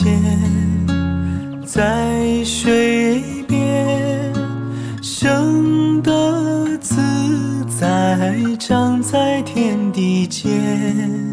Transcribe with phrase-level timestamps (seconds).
[0.00, 0.22] 仙
[1.66, 4.32] 在水边
[5.02, 6.94] 生得自
[7.64, 11.28] 在长在天地间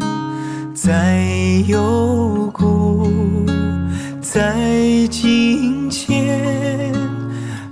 [0.74, 1.22] 在
[1.68, 3.46] 幽谷
[4.20, 4.52] 在
[5.12, 6.92] 境前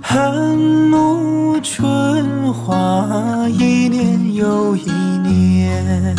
[0.01, 4.89] 寒木春华一年又一
[5.25, 6.15] 年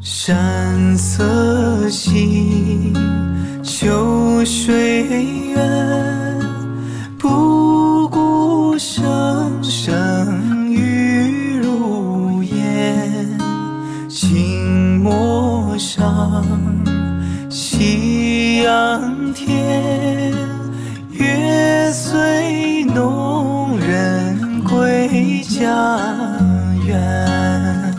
[0.00, 1.57] 山色
[1.90, 2.92] 心
[3.62, 5.06] 秋水
[5.54, 6.38] 远，
[7.18, 13.38] 不顾声声雨如烟，
[14.08, 16.44] 轻陌上
[17.48, 20.34] 夕阳天，
[21.10, 25.98] 月虽浓人归家
[26.86, 27.96] 园。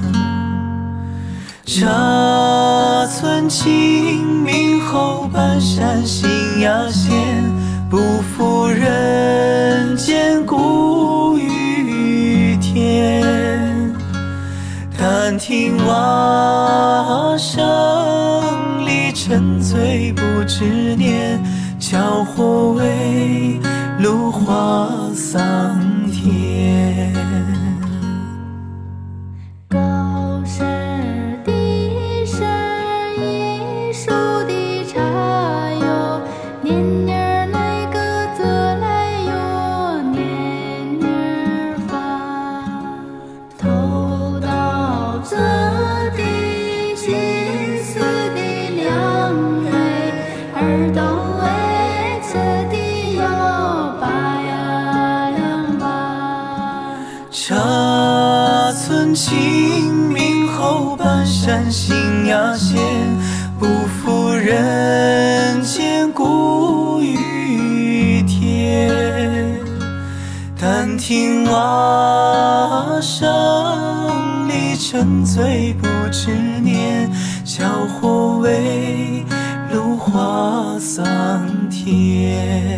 [82.39, 82.68] again.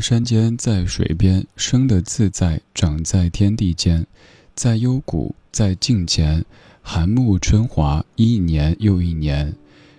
[0.00, 4.06] 山间，在水边，生的自在，长在天地间，
[4.54, 6.44] 在幽谷，在镜前，
[6.82, 9.54] 寒木春华，一年又一年。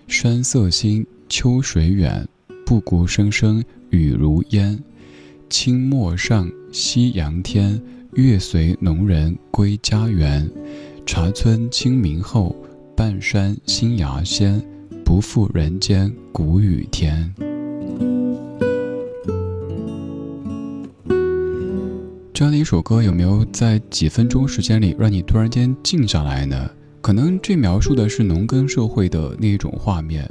[0.08, 2.26] 山色新，秋水远，
[2.66, 4.78] 不谷声声雨如烟。
[5.48, 7.80] 清陌上，夕阳天，
[8.14, 10.50] 月随农人归家园。
[11.06, 12.54] 茶村清明后，
[12.96, 14.62] 半山新芽鲜，
[15.04, 17.51] 不负人间谷雨天。
[22.42, 26.68] 这样的一首歌，有没有在几分钟时间里让你突然间静下来呢？
[27.00, 30.28] 可能这描述的是农耕社会的那一种画面，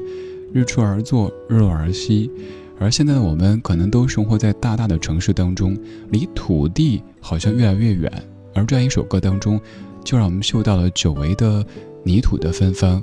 [0.52, 2.30] 日出而作，日落而息。
[2.78, 5.74] 而现在的我们，可能都生活在大大的城市当中，
[6.10, 8.12] 离土地好像越来越远。
[8.54, 9.58] 而这样一首歌当中，
[10.04, 11.66] 就让我们嗅到了久违的
[12.04, 13.02] 泥土的芬芳，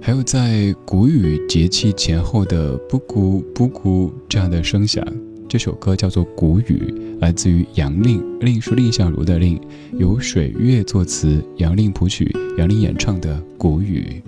[0.00, 5.06] 还有在谷雨节气前后的“布谷布谷”这样的声响。
[5.48, 9.58] 这首歌叫做《谷雨》，来自于杨令，令是蔺相如的令，
[9.98, 14.22] 由水月作词，杨令谱曲，杨令演唱的《谷雨》。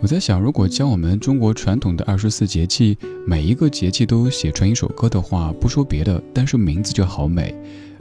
[0.00, 2.96] 我在想，如果将我们中国传统的二十四节气
[3.26, 7.54] 每一个节气都写成一首歌的话，不说别的，但是名字就好美：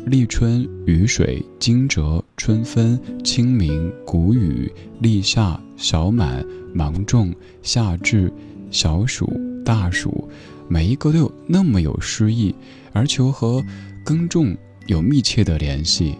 [0.05, 4.71] 立春、雨水、惊蛰、春分、清明、谷雨、
[5.01, 8.31] 立夏、小满、芒种、夏至、
[8.71, 9.29] 小暑、
[9.65, 10.29] 大暑。
[10.71, 12.55] 每一个都有那么有诗意，
[12.93, 13.61] 而且和
[14.05, 14.55] 耕种
[14.87, 16.15] 有密切的联系。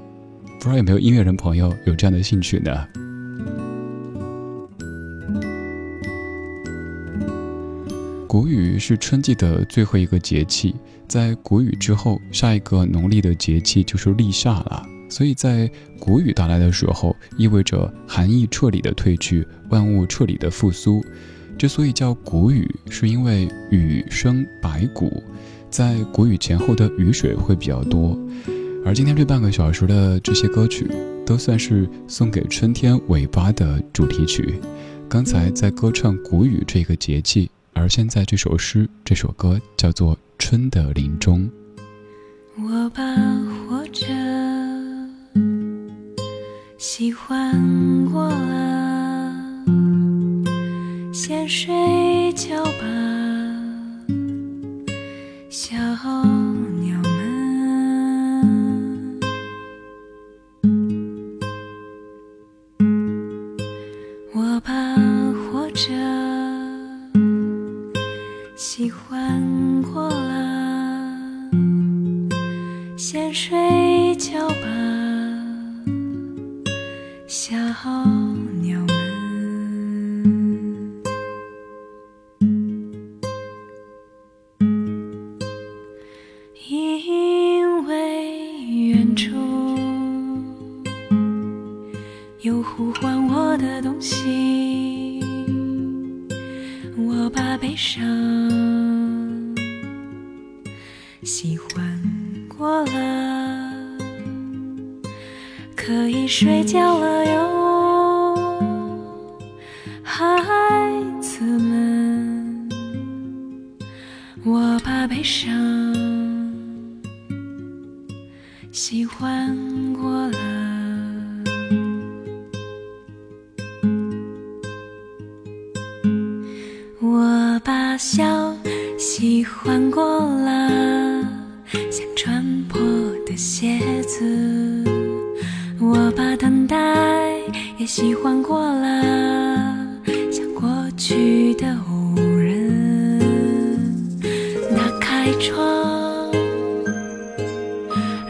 [0.59, 2.86] 不知道有没有音乐人朋友有这样的兴趣呢？
[8.27, 10.75] 谷雨是春季的最后一个节气，
[11.07, 14.86] 在谷雨之后，下一个农历的节气就是立夏了。
[15.07, 21.01] 所以在谷雨到来的时候，意味着寒意彻底的退去，万物彻底的复苏。
[21.61, 25.21] 之所以叫谷雨，是因为雨生百谷，
[25.69, 28.17] 在谷雨前后的雨水会比较多。
[28.83, 30.89] 而今天这半个小时的这些歌曲，
[31.23, 34.55] 都算是送给春天尾巴的主题曲。
[35.07, 41.47] 刚才在歌唱谷雨这个节气，而现在这首诗、这首歌叫做《春的林中》。
[42.63, 43.03] 我把
[43.69, 44.07] 活着
[46.79, 47.53] 喜欢
[48.11, 48.70] 过了。
[51.23, 52.81] 先睡觉吧，
[55.51, 55.77] 小
[101.81, 103.74] 看过了
[105.75, 107.60] 可以睡觉了哟。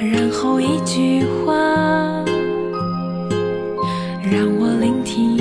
[0.09, 1.53] 然后一句话
[4.23, 5.37] 让我聆听。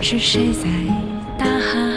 [0.00, 0.68] 是谁在
[1.36, 1.89] 大喊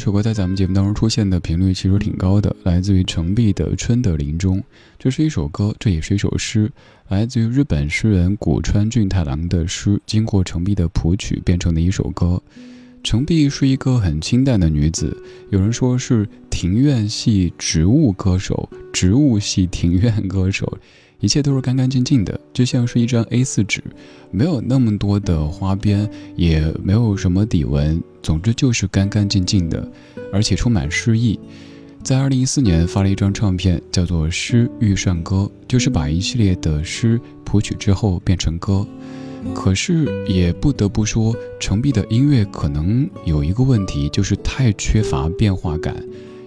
[0.00, 4.58] 这首歌在咱们节目当中出现的频率其实挺高的，来自于程璧的《春的林中》。
[4.98, 6.72] 这是一首歌，这也是一首诗，
[7.08, 12.42] 来自于日本诗人古川俊太郎的诗，经过程璧的谱曲变成的一首歌。
[13.04, 15.14] 程璧是一个很清淡的女子，
[15.50, 20.78] 有人说是庭院系植物歌手，植物系庭院歌手。
[21.18, 23.84] 一切都是干干净净的，就像是一张 A4 纸，
[24.30, 29.86] 没有那么多的花边，也没有什么底纹，总之就是干干净净的，
[30.32, 31.38] 而且充满诗意。
[32.02, 35.36] 在二零一四年发了一张唱片，叫做《诗遇上歌》，
[35.68, 38.86] 就是把一系列的诗谱曲之后变成歌。
[39.54, 45.96] 可是也不得不说，程璧的音乐可能有一个问题，就是太缺乏变化感。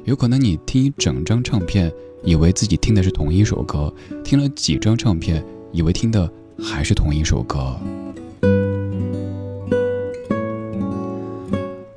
[0.06, 1.92] 有可能你听一整张唱片。
[2.26, 7.78] 以为自己听的是同一首歌，听了几张唱片，以为听的还是同一首歌。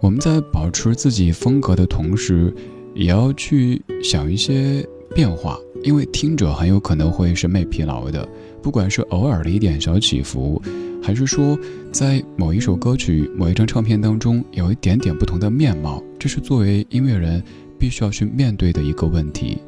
[0.00, 2.54] 我们在保持自己风格的同时，
[2.94, 8.28] 也要去想一些变化，因为听者很有可能会审美疲劳的。
[8.62, 10.60] 不管是偶尔的一点小起伏，
[11.02, 11.58] 还是说
[11.92, 17.42] 在某一首歌曲、某一张唱片当中有一点点不同的面貌，这是作为音乐人
[17.78, 19.58] 必须要去面对的一个问题。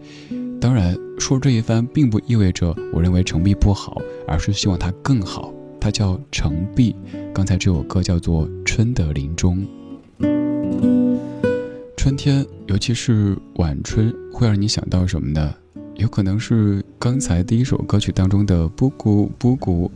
[0.60, 5.52] 当然，说这一番并不意味着我认为程璧不好，而是希望他更好。
[5.80, 6.94] 他叫程璧，
[7.32, 9.58] 刚才这首歌叫做《春的林中》。
[12.08, 15.54] 春天，尤其是晚春，会让你想到什么呢？
[15.96, 19.92] 有可能是刚才第一首歌曲当中的“布谷布谷”，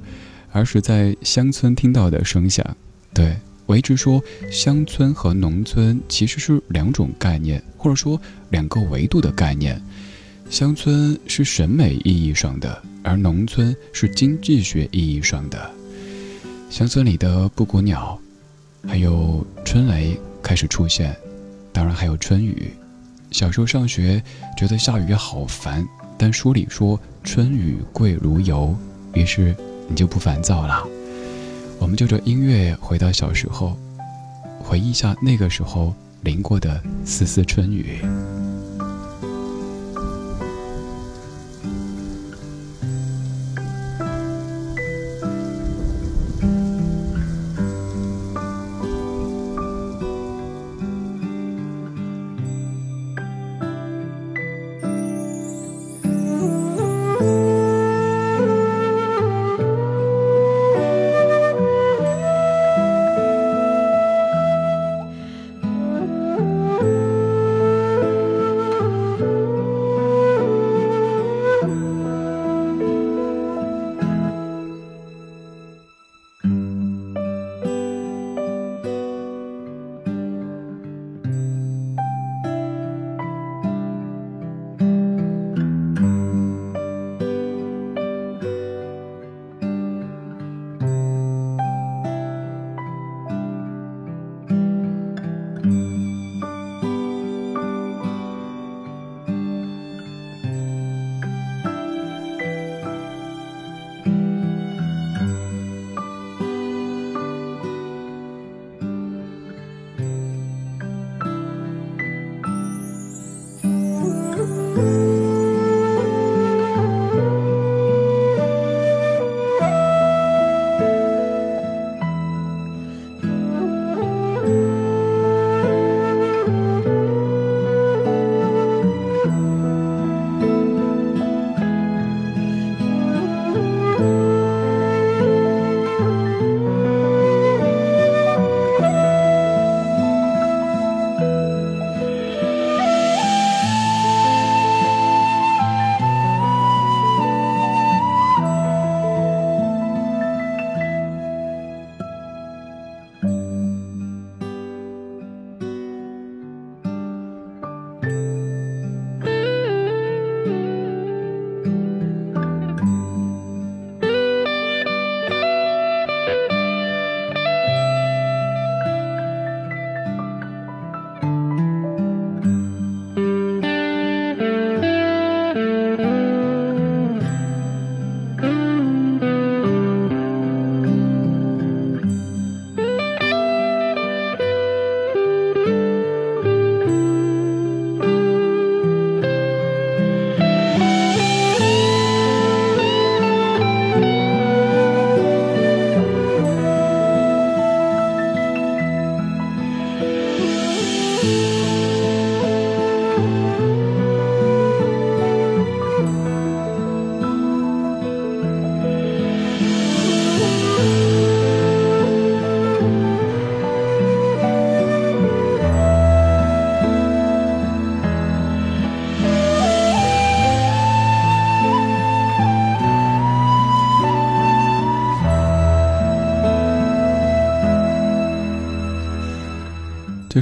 [0.52, 2.76] 而是在乡村听到的声响。
[3.14, 9.80] 对我一直说，乡村和农村其实是两种概念，或者说两个维度的概念。
[10.50, 15.70] 乡村是审美意义上的，而农村是经济学意义上的。
[16.68, 18.20] 乡村里的布谷鸟，
[18.86, 21.16] 还有春雷开始出现，
[21.72, 22.72] 当然还有春雨。
[23.30, 24.22] 小时候上学
[24.56, 25.86] 觉得下雨好烦，
[26.18, 28.76] 但书里说春雨贵如油，
[29.14, 29.56] 于是
[29.88, 30.86] 你就不烦躁了。
[31.78, 33.76] 我们就着音乐回到小时候，
[34.60, 38.00] 回忆一下那个时候淋过的丝丝春雨。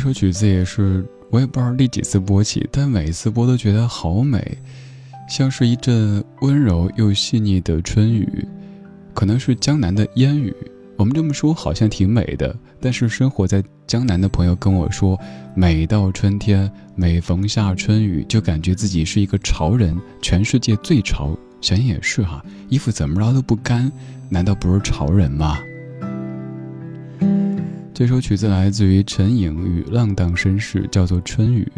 [0.01, 4.57] 这首曲子也是我也不知道第几次播起，但每一次播都觉得好美，
[5.29, 8.27] 像是一阵温柔又细腻的春雨，
[9.13, 10.57] 可能是江南的烟雨。
[10.97, 15.21] 我们这么说好像挺美的，但是生活在江南的朋友跟我说，
[15.55, 21.37] 每到春天，每逢下春雨，就感觉自己是一个潮人，全世界最潮。
[21.61, 23.93] 想想也是哈，衣服怎么着都不干，
[24.31, 25.59] 难道不是潮人吗？
[28.01, 31.71] 这首曲子来自于陈颖与浪荡绅士，叫做《春雨》。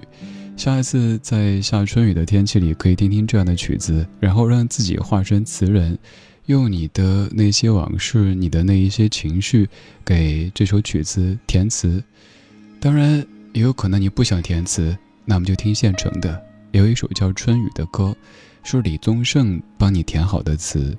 [0.57, 5.99] 下一次在下春雨的天气里，可以听听这样的曲子，然后让自己化身词人，
[6.47, 9.69] 用你的那些往事、你的那一些情绪，
[10.05, 12.01] 给这首曲子填词。
[12.79, 16.41] 当然，也有可能你不想填词，那我们就听现成的。
[16.71, 18.15] 有一首叫《春雨》的歌，
[18.63, 20.97] 是李宗盛帮你填好的词，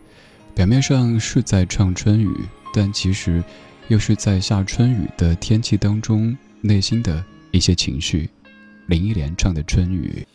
[0.54, 2.30] 表面上是在唱春雨，
[2.74, 3.42] 但其实。
[3.90, 8.30] 又是在下春雨的天气当中，内心的一些情绪。
[8.88, 10.26] 林忆莲唱的《春雨》。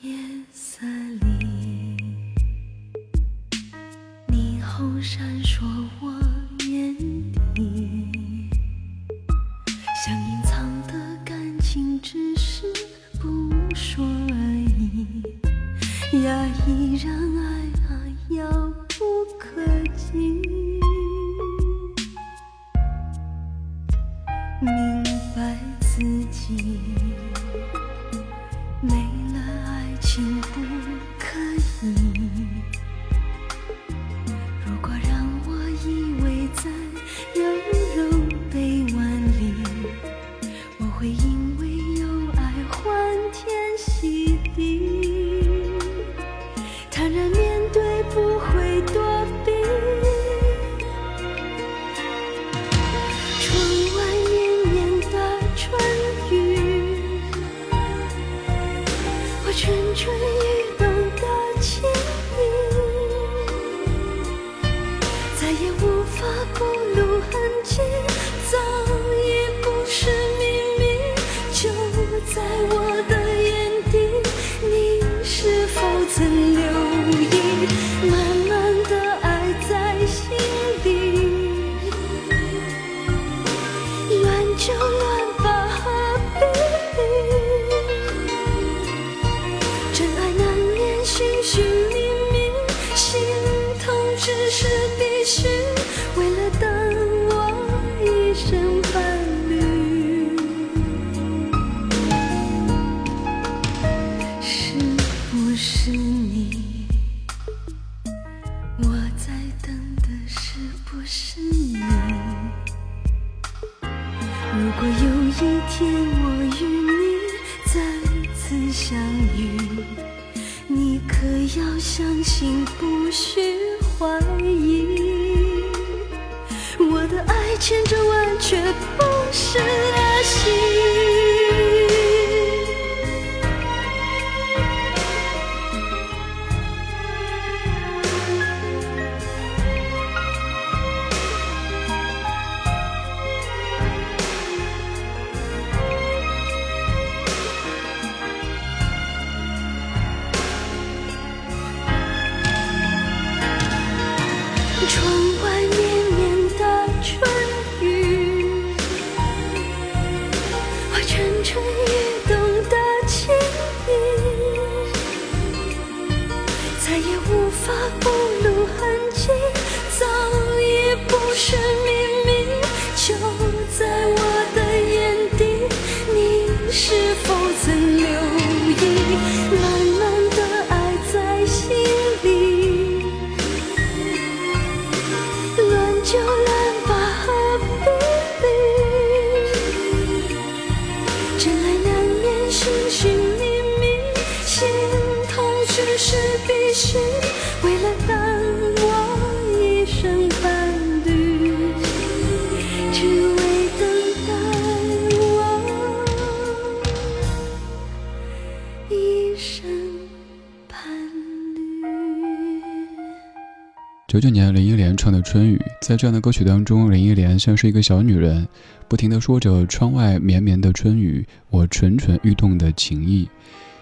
[215.98, 218.46] 这样的歌曲当中，林忆莲像是一个小女人，
[218.86, 223.28] 不停地说着“窗外绵绵的春雨，我蠢蠢欲动的情意”。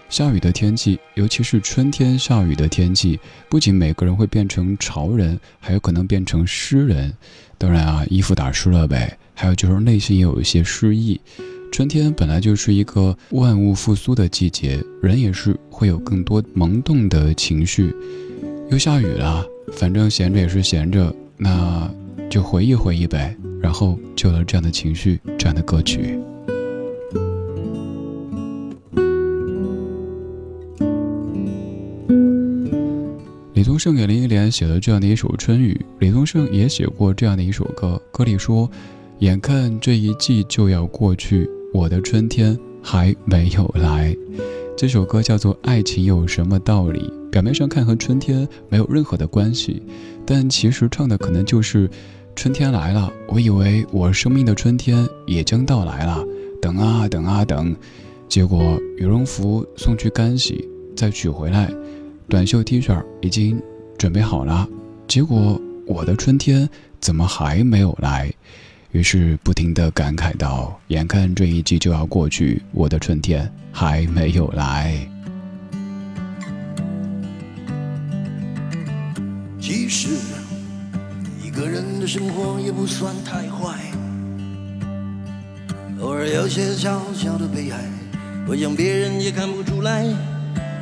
[0.09, 7.13] 下雨的天气，尤其是春天下雨的天气，不仅每个人会变成潮人，还有可能变成诗人。
[7.57, 9.15] 当然啊，衣服打湿了呗。
[9.35, 11.21] 还有就是内心也有一些诗意。
[11.71, 17.93] 春天本来就是一个万物复苏的季节，人也是会有更多萌动的情绪。
[18.71, 21.93] 又下雨了，反正闲着也是闲着，那
[22.29, 23.35] 就回忆回忆呗。
[23.59, 26.17] 然后就有了这样的情绪，这样的歌曲。
[33.53, 38.69] 李宗盛给林忆莲写了这样的一首《春雨》，李宗盛也写过这样的一首歌，歌里说
[39.19, 44.15] ：“眼看这一季就要过去，我的春天还没有来。”
[44.77, 46.99] 这首歌叫做《爱情有什么道理》，
[47.37, 49.83] 表面上看和春天没有任何的关系，
[50.25, 51.87] 但其实唱的可能就是
[52.35, 56.25] 春天来了，我以为我生命的春天也将到来了，
[56.59, 57.75] 等啊等啊等，
[58.27, 61.71] 结果羽绒服送去干洗，再取回来。
[62.27, 63.61] 短袖 T 恤已经
[63.99, 64.67] 准备好了，
[65.07, 66.67] 结果我的春天
[66.99, 68.33] 怎么还没有来？
[68.93, 75.07] 于是不停地感慨道：“眼看这一季就要过去，我的春天还没有来。”
[79.67, 80.07] 其实
[81.43, 83.77] 一个人的生活也不算太坏，
[85.99, 87.77] 偶尔有些小小的悲哀，
[88.47, 90.05] 我想别人也看不出来。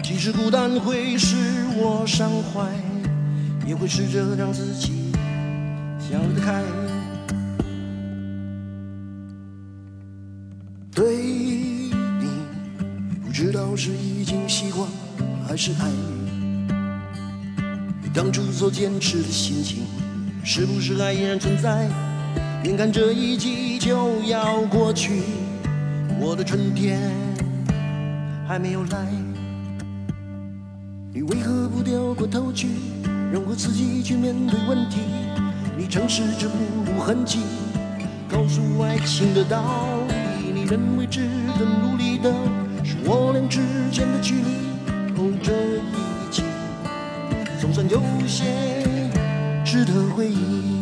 [0.03, 1.35] 即使孤单会使
[1.75, 2.69] 我伤怀，
[3.65, 5.11] 也会试着让自己
[5.99, 6.63] 笑得开。
[10.93, 11.17] 对
[12.19, 12.43] 你，
[13.25, 14.87] 不知道是已经习惯
[15.47, 15.89] 还是爱。
[18.15, 19.83] 当初所坚持的心情，
[20.41, 21.85] 是不是还依然存在？
[22.63, 25.21] 眼看这一季就要过去，
[26.17, 27.11] 我的春天
[28.47, 29.05] 还没有来。
[31.13, 32.69] 你为何不掉过头去，
[33.33, 35.01] 让我自己去面对问题？
[35.77, 37.39] 你诚实着不露痕迹，
[38.29, 39.61] 告诉爱情的道
[40.07, 40.53] 理。
[40.53, 41.19] 你认为值
[41.59, 42.31] 得努力的，
[42.81, 43.59] 是我俩之
[43.91, 44.51] 间的距离。
[45.17, 46.04] 哦，这一
[47.75, 48.45] 算有些
[49.65, 50.74] 值得回忆。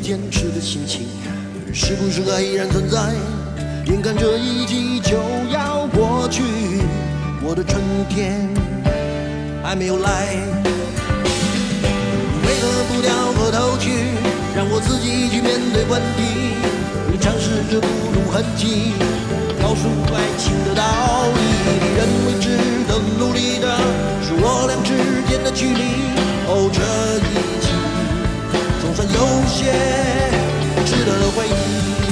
[0.00, 1.06] 坚持的心情
[1.72, 3.14] 是不是还依然存在？
[3.86, 5.16] 眼看这一季就
[5.48, 6.42] 要过去
[7.40, 8.48] 我的春天
[9.62, 10.34] 还没有来。
[12.42, 13.90] 为何不掉过头去
[14.56, 16.18] 让我自己去面对问题
[17.12, 18.90] 你尝试着不露痕迹
[19.62, 20.82] 告诉爱情的道
[21.30, 21.38] 理。
[21.78, 23.70] 你认为值得努力的
[24.26, 26.10] 是我俩之间的距离
[26.48, 26.82] 哦这
[27.22, 27.55] 一
[29.56, 29.72] 些
[30.84, 32.05] 值得回忆。